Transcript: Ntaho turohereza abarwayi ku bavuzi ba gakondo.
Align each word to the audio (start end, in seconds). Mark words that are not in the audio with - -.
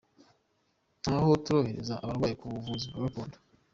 Ntaho 1.03 1.29
turohereza 1.43 1.93
abarwayi 2.03 2.35
ku 2.39 2.45
bavuzi 2.51 2.85
ba 2.91 2.99
gakondo. 3.03 3.37